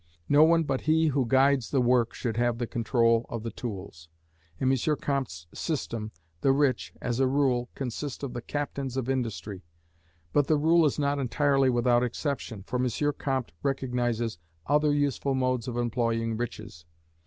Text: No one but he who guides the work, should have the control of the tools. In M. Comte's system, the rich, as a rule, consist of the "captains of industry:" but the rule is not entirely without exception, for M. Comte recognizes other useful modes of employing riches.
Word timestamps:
No 0.27 0.43
one 0.43 0.63
but 0.63 0.81
he 0.89 1.09
who 1.09 1.27
guides 1.27 1.69
the 1.69 1.79
work, 1.79 2.15
should 2.15 2.35
have 2.35 2.57
the 2.57 2.65
control 2.65 3.27
of 3.29 3.43
the 3.43 3.51
tools. 3.51 4.09
In 4.59 4.71
M. 4.71 4.77
Comte's 4.99 5.45
system, 5.53 6.11
the 6.41 6.51
rich, 6.51 6.91
as 6.99 7.19
a 7.19 7.27
rule, 7.27 7.69
consist 7.75 8.23
of 8.23 8.33
the 8.33 8.41
"captains 8.41 8.97
of 8.97 9.07
industry:" 9.11 9.61
but 10.33 10.47
the 10.47 10.57
rule 10.57 10.85
is 10.87 10.97
not 10.97 11.19
entirely 11.19 11.69
without 11.69 12.01
exception, 12.03 12.63
for 12.63 12.83
M. 12.83 12.89
Comte 13.19 13.51
recognizes 13.61 14.39
other 14.65 14.91
useful 14.91 15.35
modes 15.35 15.67
of 15.67 15.77
employing 15.77 16.35
riches. 16.35 16.83